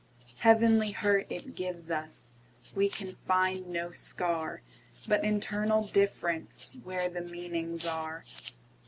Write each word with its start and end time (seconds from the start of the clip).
Heavenly 0.39 0.89
hurt 0.93 1.27
it 1.31 1.53
gives 1.53 1.91
us; 1.91 2.31
We 2.75 2.89
can 2.89 3.17
find 3.27 3.67
no 3.67 3.91
scar, 3.91 4.63
But 5.07 5.23
internal 5.23 5.83
differenceWhere 5.83 7.13
the 7.13 7.21
meanings 7.21 7.85
are. 7.85 8.25